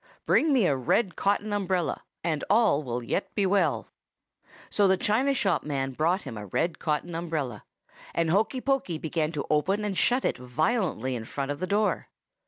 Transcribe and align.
Bring 0.25 0.51
me 0.51 0.65
a 0.65 0.75
red 0.75 1.15
cotton 1.15 1.53
umbrella, 1.53 2.01
and 2.23 2.43
all 2.49 2.81
will 2.81 3.03
yet 3.03 3.35
be 3.35 3.45
well.' 3.45 3.87
"So 4.71 4.87
the 4.87 4.97
china 4.97 5.35
shop 5.35 5.63
man 5.63 5.91
brought 5.91 6.23
him 6.23 6.39
a 6.39 6.47
red 6.47 6.79
cotton 6.79 7.13
umbrella, 7.13 7.63
and 8.15 8.31
Hokey 8.31 8.61
Pokey 8.61 8.97
began 8.97 9.31
to 9.33 9.45
open 9.51 9.85
and 9.85 9.95
shut 9.95 10.25
it 10.25 10.39
violently 10.39 11.15
in 11.15 11.25
front 11.25 11.51
of 11.51 11.59
the 11.59 11.67
door. 11.67 12.07